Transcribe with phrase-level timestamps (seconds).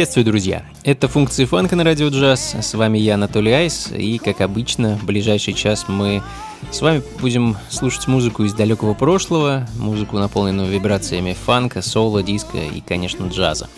[0.00, 0.64] Приветствую, друзья!
[0.82, 2.54] Это функции фанка на радио джаз.
[2.58, 6.22] С вами я, Анатолий Айс, и, как обычно, в ближайший час мы
[6.70, 12.80] с вами будем слушать музыку из далекого прошлого, музыку, наполненную вибрациями фанка, соло, диска и,
[12.80, 13.68] конечно, джаза.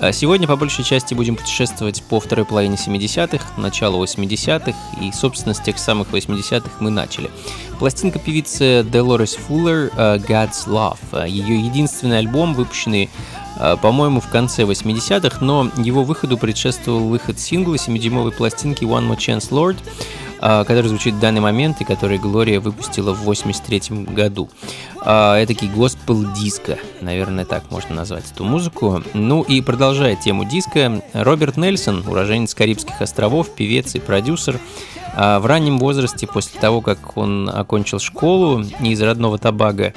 [0.00, 4.72] А сегодня по большей части будем путешествовать по второй половине 70-х, началу 80-х,
[5.02, 7.30] и, собственно, с тех самых 80-х мы начали.
[7.78, 11.28] Пластинка певицы Делорес Фуллер «God's Love».
[11.28, 13.10] Ее единственный альбом, выпущенный
[13.60, 19.18] Э, по-моему, в конце 80-х, но его выходу предшествовал выход сингла 7-дюймовой пластинки One More
[19.18, 24.48] Chance Lord, э, который звучит в данный момент и который Глория выпустила в 83 году.
[25.04, 29.02] Э, этакий госпел диско, наверное, так можно назвать эту музыку.
[29.14, 34.58] Ну и продолжая тему диска, Роберт Нельсон, уроженец Карибских островов, певец и продюсер,
[35.14, 39.92] в раннем возрасте, после того, как он окончил школу из родного Табага,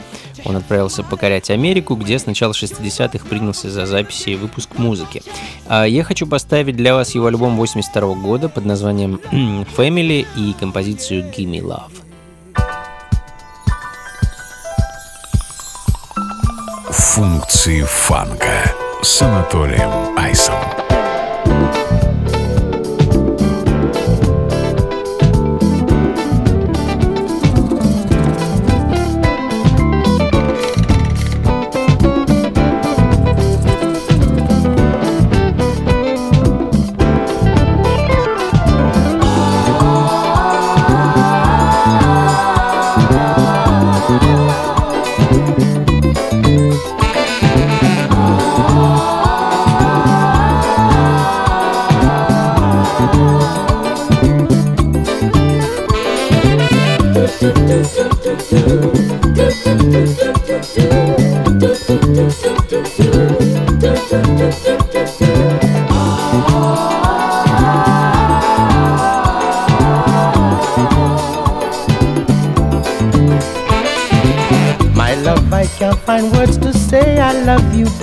[0.46, 5.24] он отправился покорять Америку, где с начала 60-х принялся за записи и выпуск музыки.
[5.68, 9.20] А я хочу поставить для вас его альбом 82 года под названием
[9.78, 12.04] Family и композицию Gimme Love.
[16.90, 20.83] Функции фанка с Анатолием Айсом.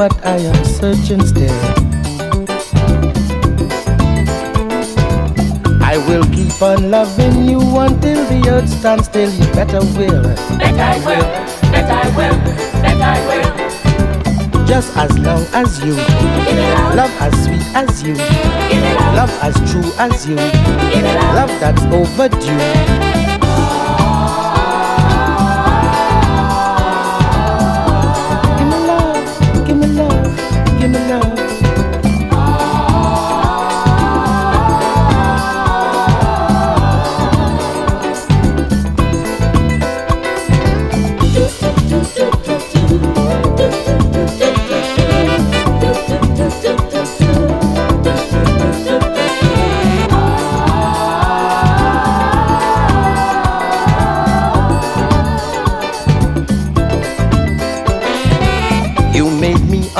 [0.00, 1.60] But I am searching still.
[5.82, 9.30] I will keep on loving you until the earth stands still.
[9.30, 10.22] You better will.
[10.56, 11.26] Bet I will,
[11.70, 12.38] bet I will,
[12.80, 14.66] bet I will.
[14.66, 15.92] just as long as you.
[16.96, 18.14] Love as sweet as you.
[19.20, 20.36] Love as true as you.
[21.36, 23.09] Love that's overdue.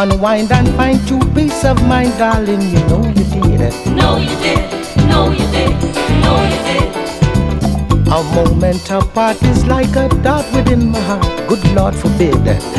[0.00, 2.62] Unwind and find true peace of mind, darling.
[2.62, 3.60] You know you did.
[3.60, 3.74] it.
[3.92, 4.60] No, you did.
[5.08, 5.70] No, you did.
[6.24, 6.88] No, you did.
[8.08, 11.48] A moment apart is like a dot within my heart.
[11.48, 12.34] Good Lord forbid.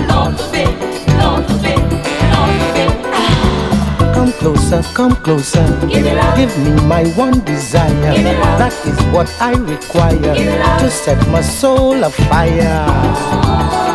[0.09, 0.71] Lord forbid.
[1.21, 1.81] Lord forbid.
[2.33, 2.89] Lord forbid.
[3.13, 4.12] Ah.
[4.15, 5.65] Come closer, come closer.
[5.88, 6.38] Give, me love.
[6.38, 8.13] Give me my one desire.
[8.15, 8.57] Give me love.
[8.59, 10.81] That is what I require Give me love.
[10.81, 12.85] to set my soul afire.
[12.89, 13.90] Oh.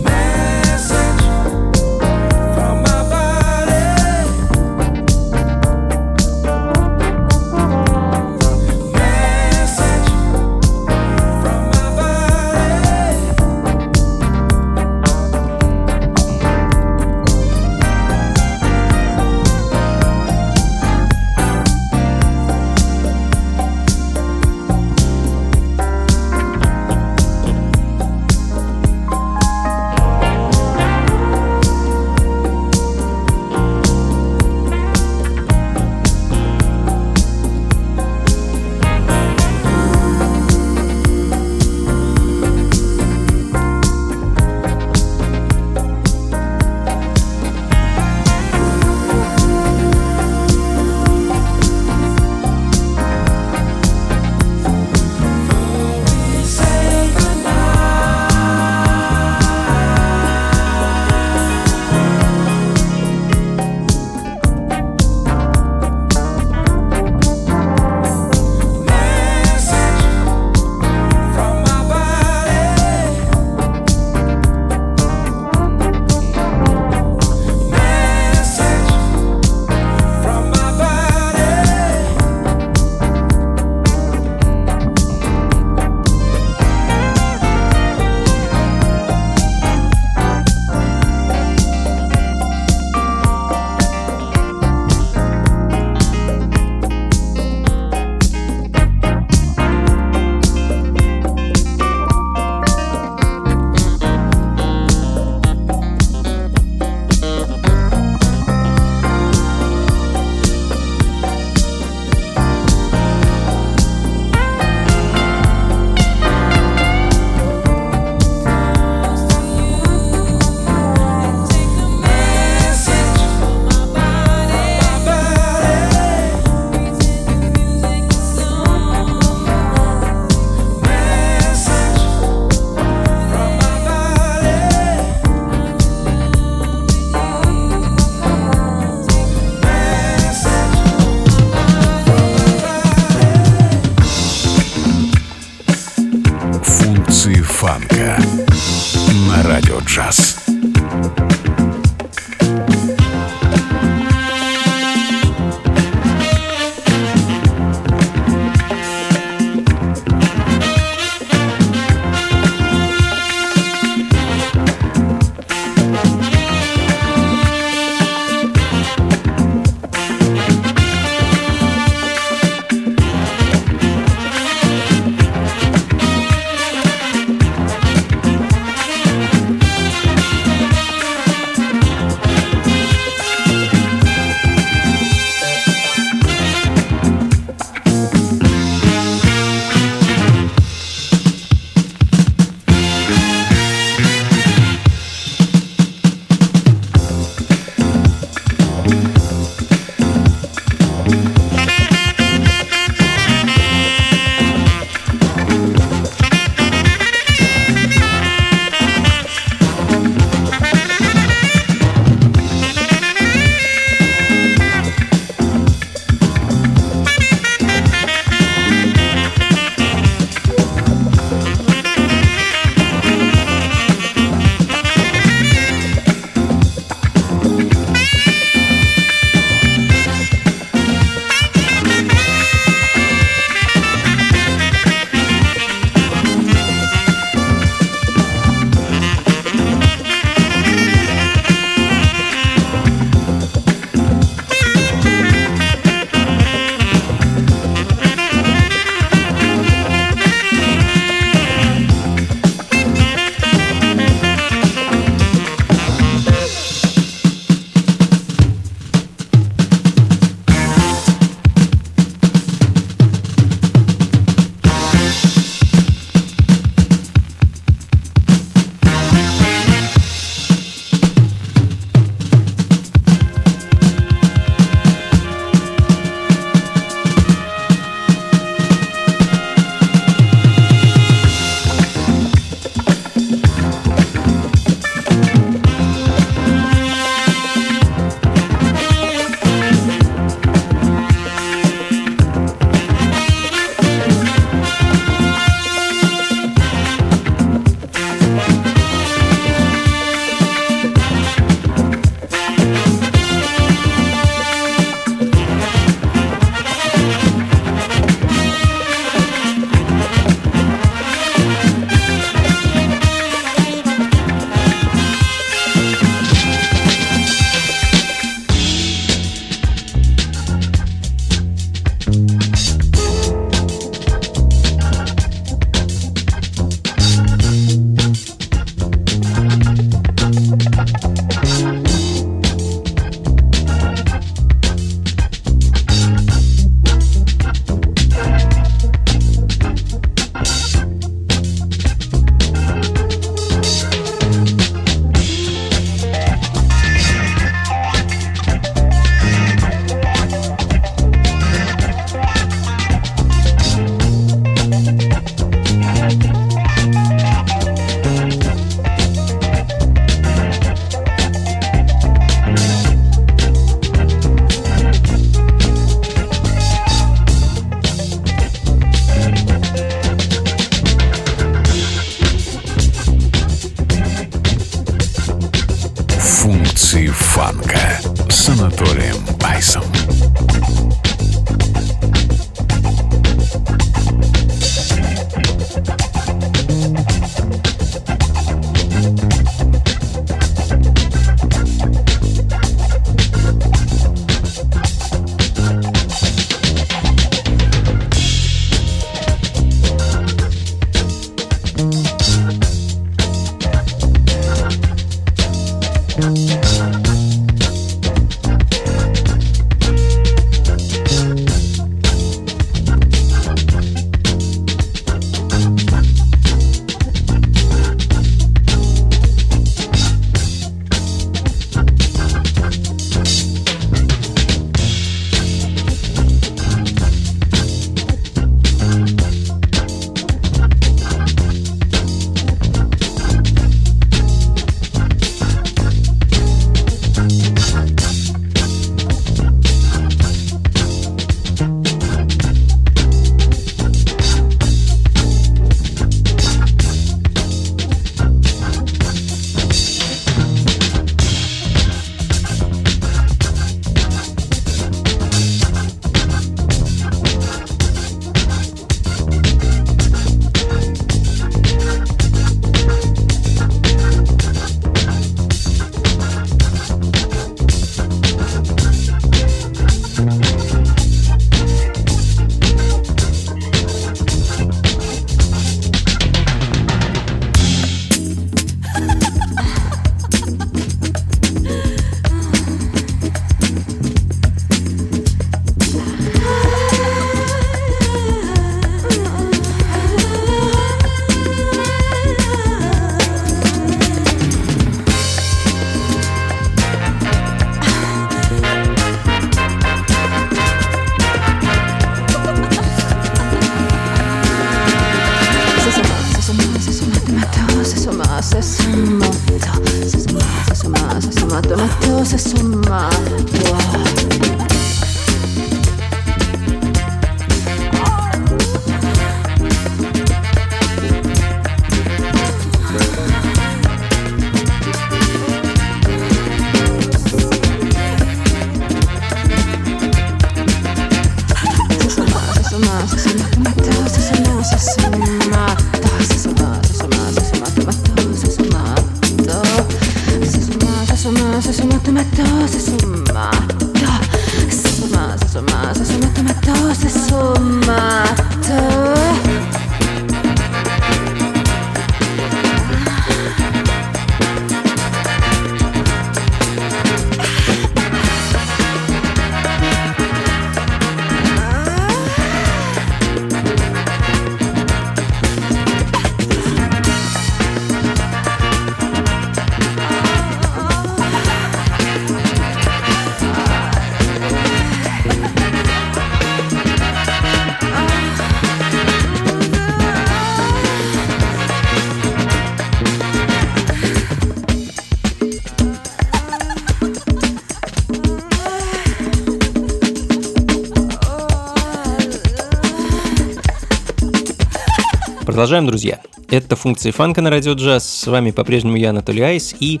[595.60, 596.20] Продолжаем, друзья.
[596.48, 598.08] Это функции фанка на радио джаз.
[598.08, 599.76] С вами по-прежнему я, Анатолий Айс.
[599.78, 600.00] И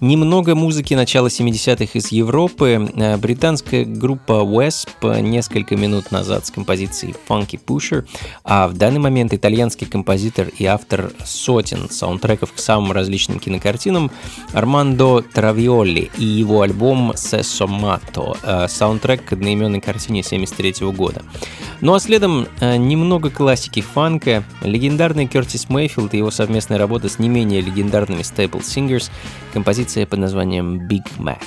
[0.00, 2.90] немного музыки начала 70-х из Европы.
[2.94, 8.06] Э, британская группа Wesp несколько минут назад с композицией Funky Pusher,
[8.44, 14.10] а в данный момент итальянский композитор и автор сотен саундтреков к самым различным кинокартинам
[14.52, 21.22] Армандо Травиолли и его альбом Sesso Matto, э, саундтрек к одноименной картине 73 года.
[21.80, 27.18] Ну а следом э, немного классики фанка, легендарный Кертис Мейфилд и его совместная работа с
[27.18, 29.10] не менее легендарными Staple Singers,
[29.52, 31.42] композиция под названием Big Mac.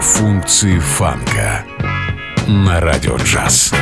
[0.00, 1.64] Функции фанка
[2.48, 3.72] на радио джаз.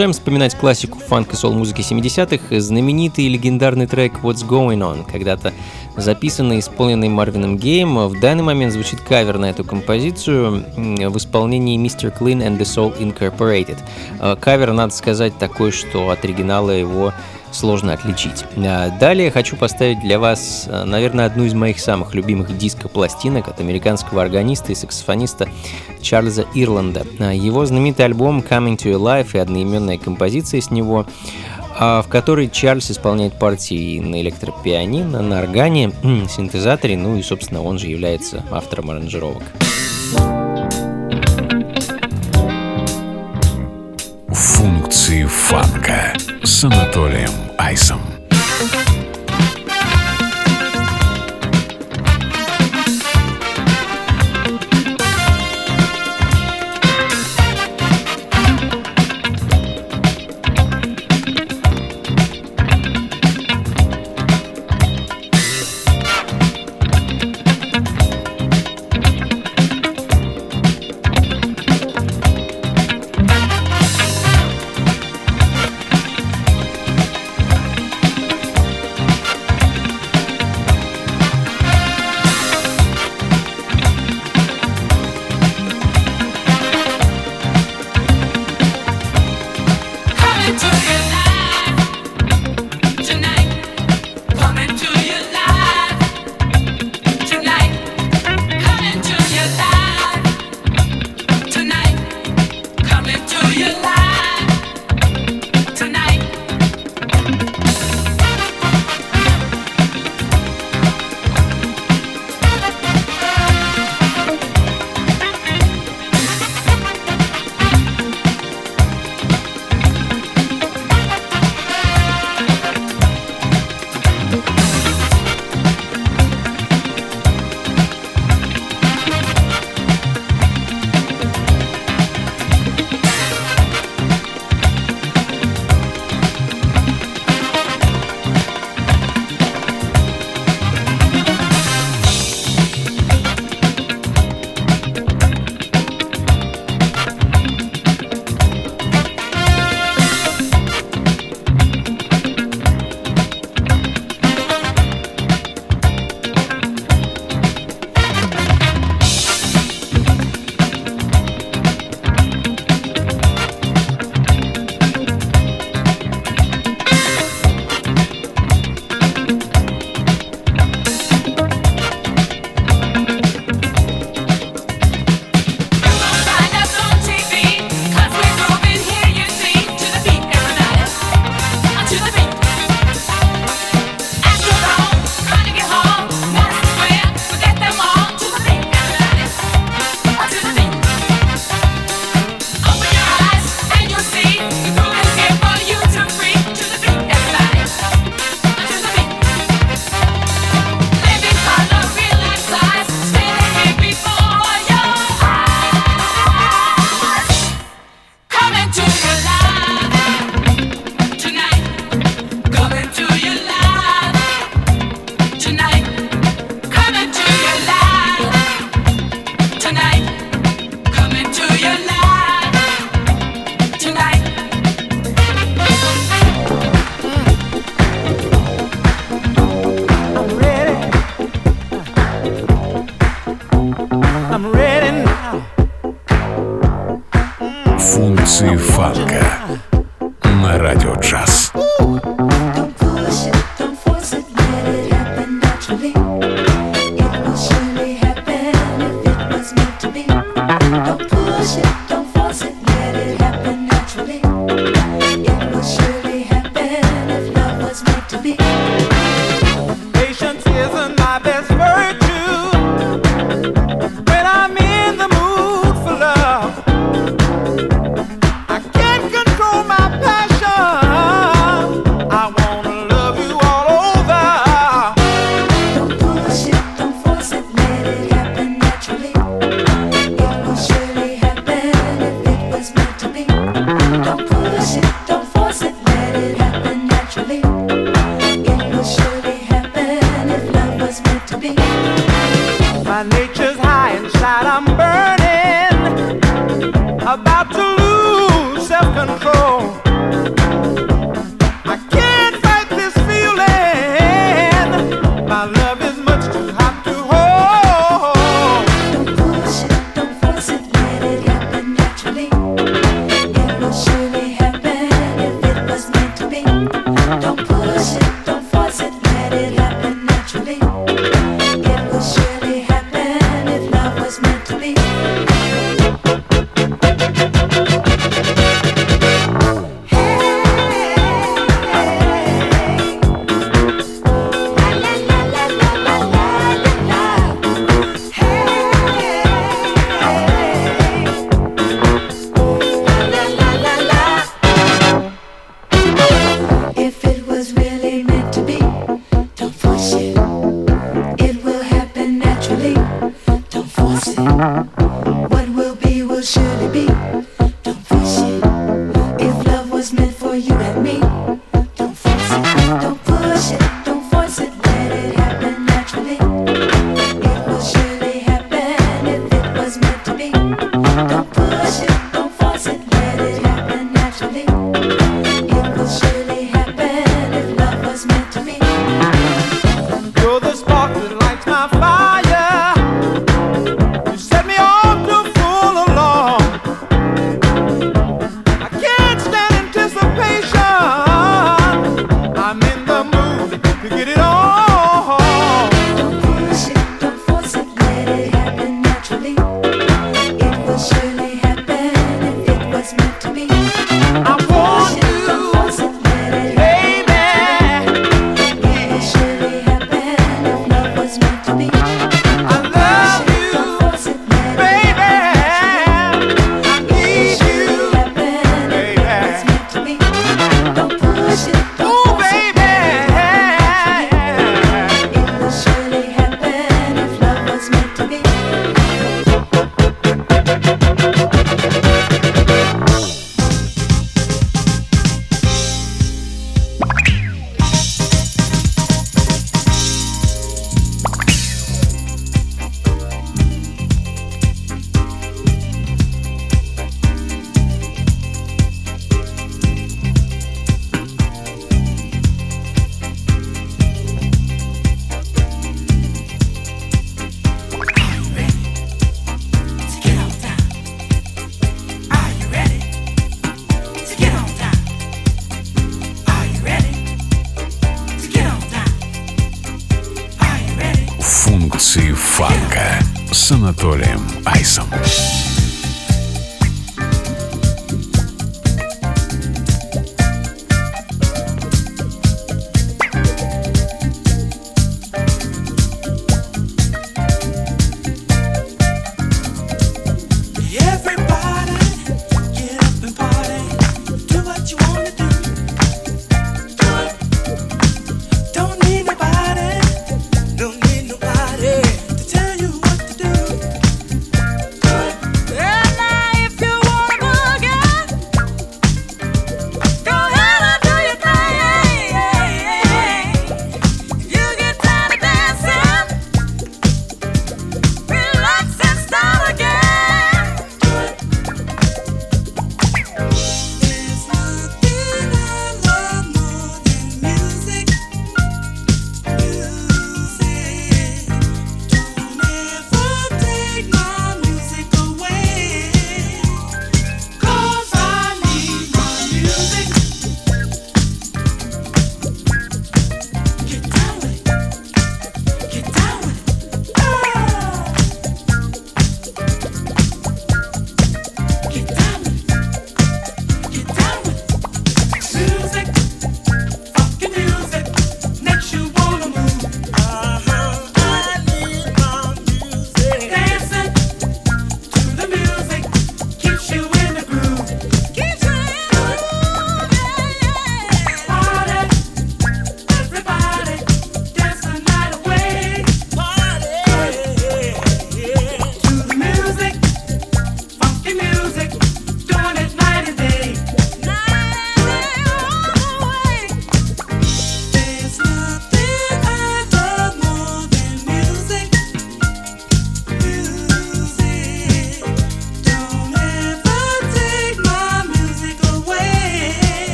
[0.00, 2.58] Продолжаем вспоминать классику фанк и сол-музыки 70-х.
[2.58, 5.52] Знаменитый и легендарный трек «What's Going On», когда-то
[5.94, 8.08] записанный и исполненный Марвином Геем.
[8.08, 12.18] В данный момент звучит кавер на эту композицию в исполнении Mr.
[12.18, 13.76] Clean and the Soul Incorporated.
[14.20, 17.12] Э, Кавер, надо сказать, такой, что от оригинала его
[17.52, 18.44] сложно отличить.
[18.56, 23.60] А Далее хочу поставить для вас, э, наверное, одну из моих самых любимых диско-пластинок от
[23.60, 25.48] американского органиста и саксофониста
[26.02, 27.06] Чарльза Ирланда.
[27.18, 31.06] А Его знаменитый альбом Coming to Your Life и одноименная композиция с него,
[31.78, 35.92] а, в которой Чарльз исполняет партии на электропианино, на органе,
[36.28, 39.42] синтезаторе, ну и, собственно, он же является автором аранжировок.
[44.28, 48.09] Функции фанка с Анатолием Айсом.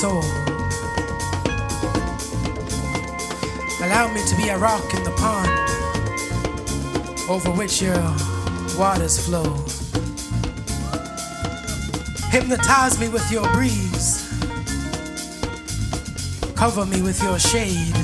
[0.00, 0.24] Soul.
[3.82, 5.50] Allow me to be a rock in the pond
[7.28, 8.00] over which your
[8.78, 9.44] waters flow.
[12.30, 14.26] Hypnotize me with your breeze.
[16.56, 17.94] Cover me with your shade.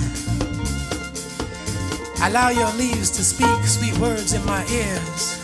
[2.24, 5.42] Allow your leaves to speak sweet words in my ears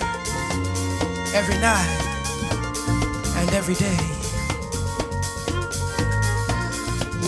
[1.32, 1.98] every night
[3.38, 4.21] and every day.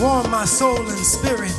[0.01, 1.51] Warm my soul and spirit.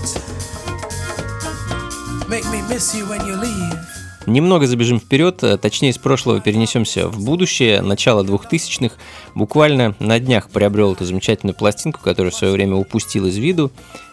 [2.28, 3.78] Make me miss you when you leave.
[4.26, 8.96] Немного забежим вперед, э, точнее с прошлого перенесемся в будущее, начало 2000-х.
[9.34, 13.72] Буквально на днях приобрел эту замечательную пластинку, которую в свое время упустил из виду.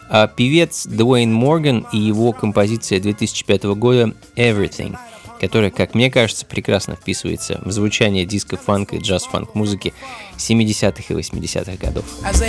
[0.10, 4.96] А певец Дуэйн Морган и его композиция 2005 года «Everything»,
[5.42, 9.94] которая, как мне кажется, прекрасно вписывается в звучание диско-фанка и джаз-фанк музыки
[10.38, 12.06] 70-х и 80-х годов.
[12.24, 12.42] as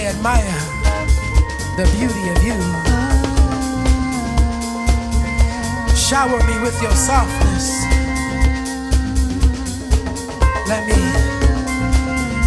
[1.77, 2.55] the beauty of you.
[5.97, 7.83] Shower me with your softness.
[10.69, 10.95] Let me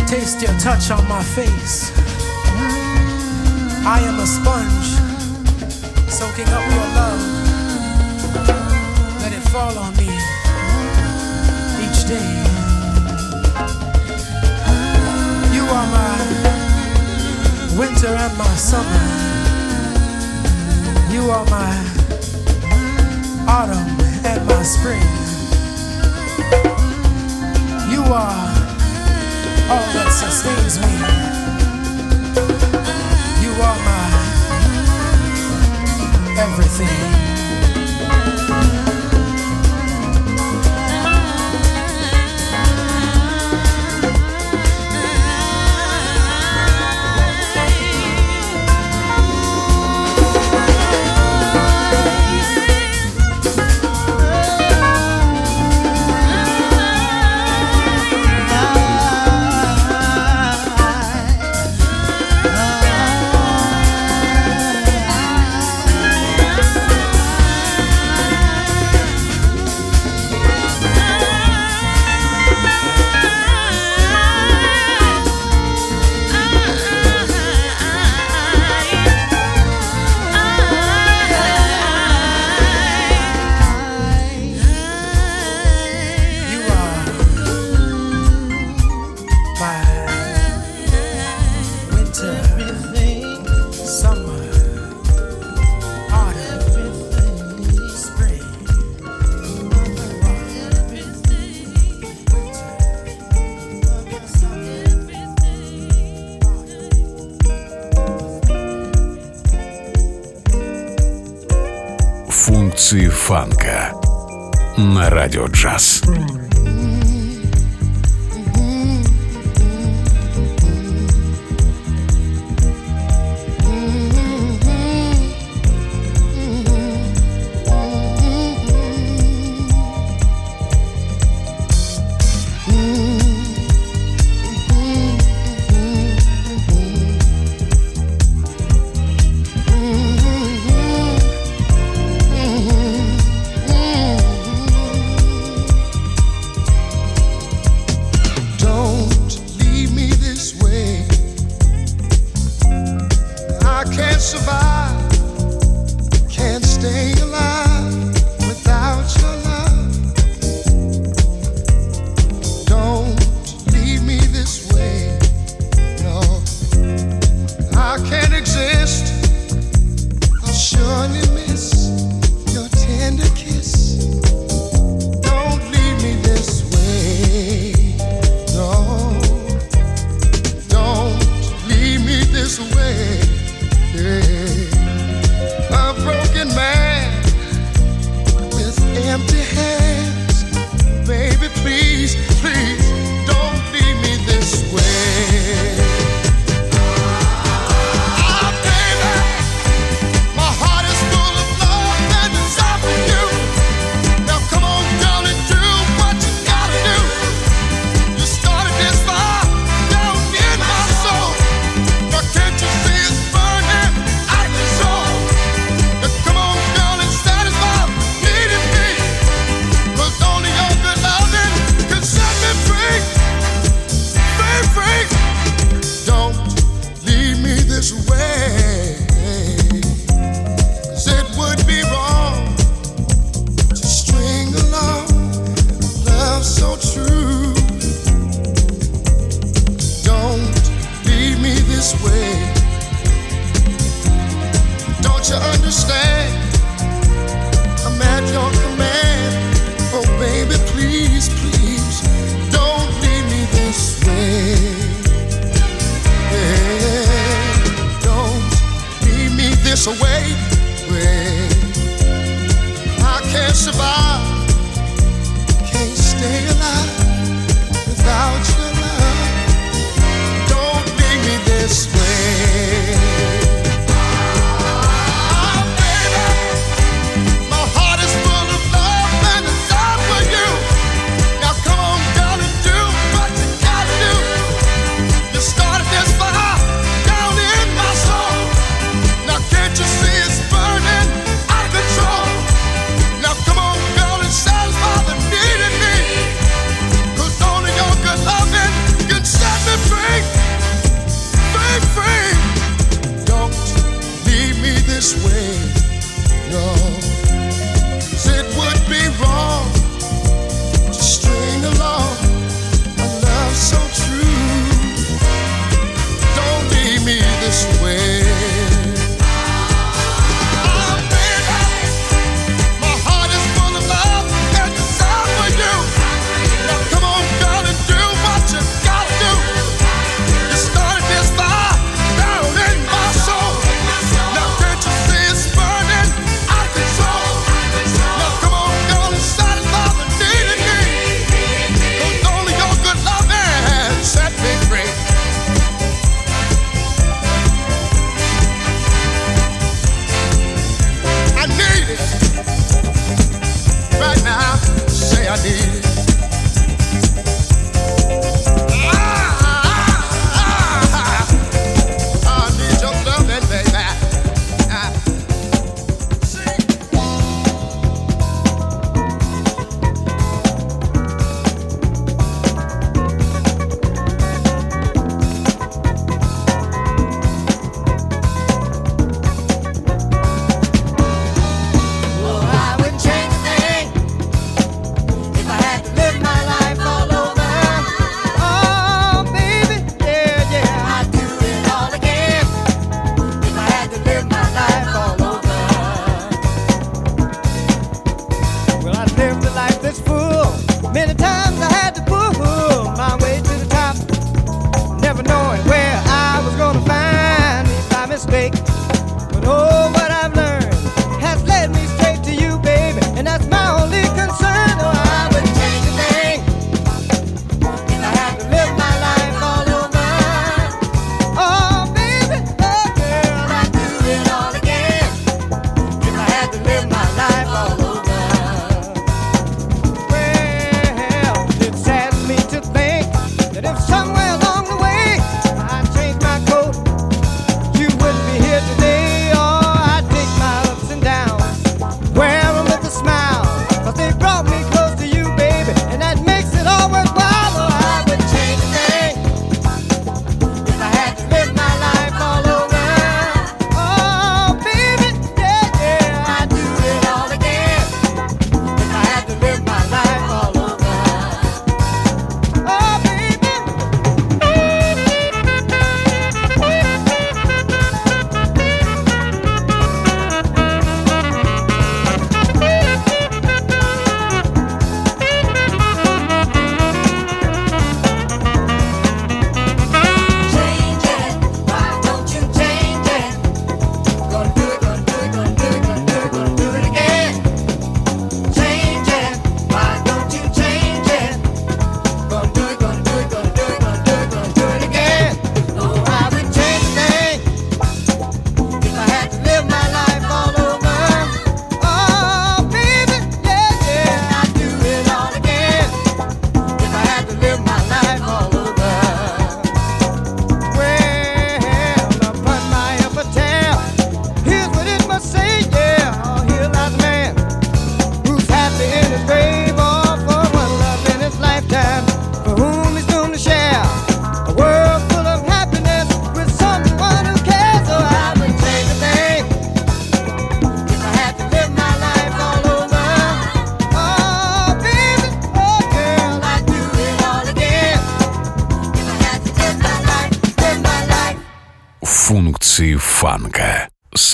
[0.06, 1.92] taste your touch on my face.
[3.86, 4.90] I am a sponge
[6.10, 7.22] soaking up your love.
[9.22, 10.08] Let it fall on me
[11.84, 12.32] each day.
[15.54, 16.27] You are my
[17.78, 19.04] winter and my summer.
[21.12, 21.74] You are my
[23.48, 23.88] autumn
[24.26, 25.02] and my spring.
[27.92, 28.48] You are
[29.70, 30.92] all that sustains me.
[33.44, 34.08] You are my
[36.42, 37.27] everything.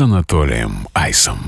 [0.04, 1.40] Анатолием Айсом.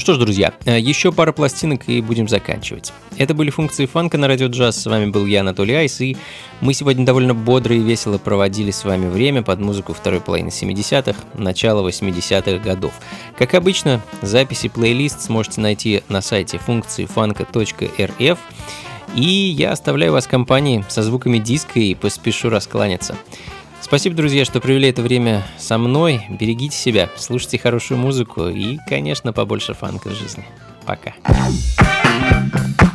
[0.00, 2.92] Что ж, друзья, э, еще пара пластинок и будем заканчивать.
[3.16, 4.82] Это были функции фанка на радио джаз.
[4.82, 6.16] С вами был я, Анатолий Айс, и
[6.60, 11.20] мы сегодня довольно бодро и весело проводили с вами время под музыку второй половины 70-х,
[11.34, 12.92] начала 80-х годов.
[13.38, 18.38] Как обычно, записи плейлист сможете найти на сайте функции фанка.рф.
[19.14, 23.16] И я оставляю вас в компании со звуками диска и поспешу раскланяться.
[23.84, 26.22] Спасибо, друзья, что провели это время со мной.
[26.30, 30.42] Берегите себя, слушайте хорошую музыку и, конечно, побольше фанка в жизни.
[30.86, 31.12] Пока.
[32.80, 32.93] Get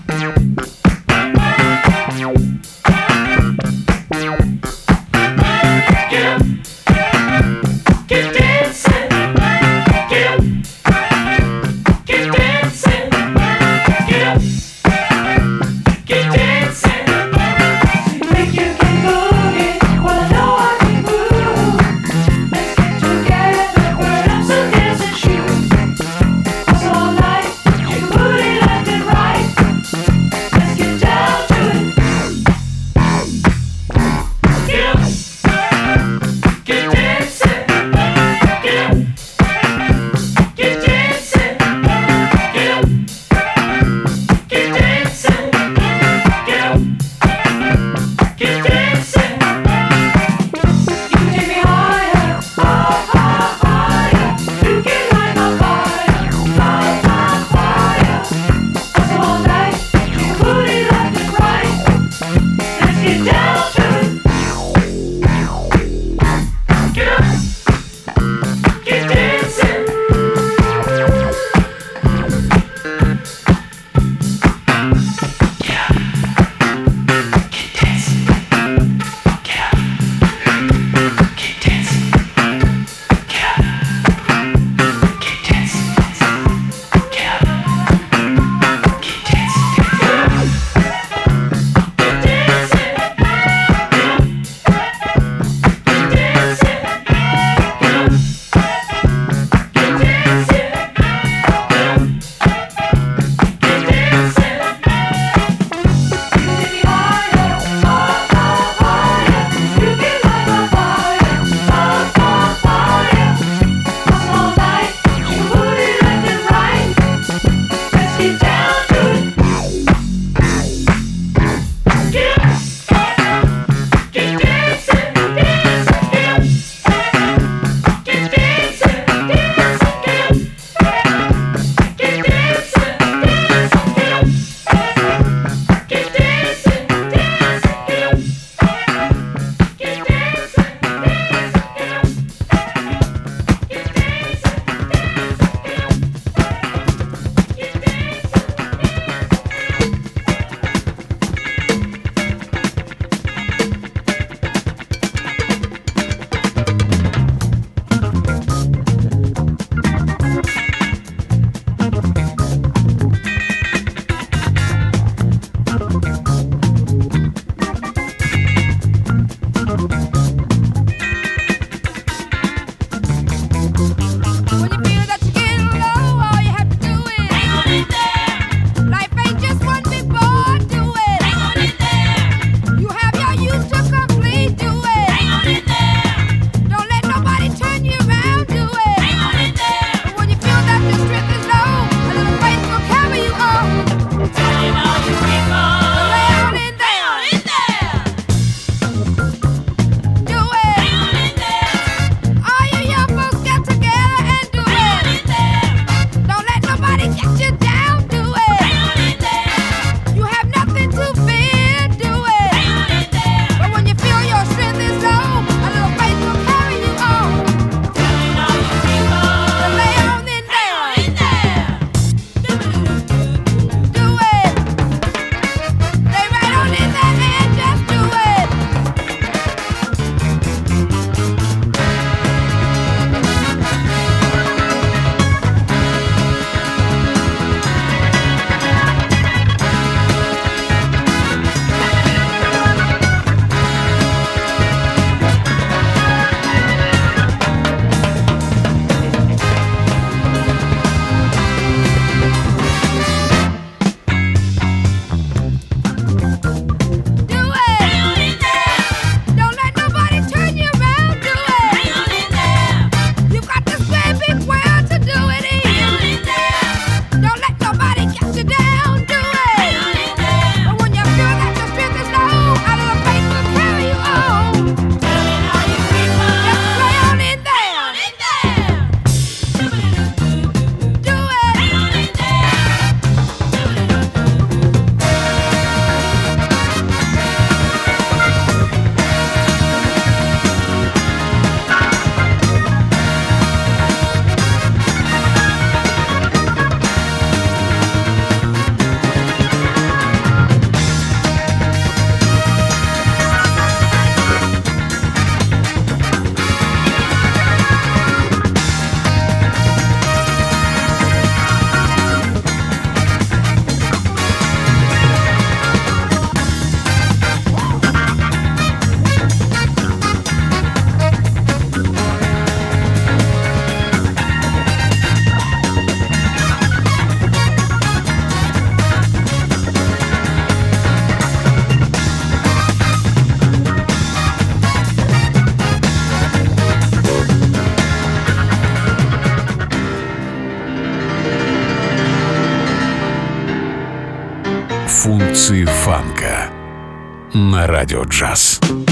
[348.09, 348.88] на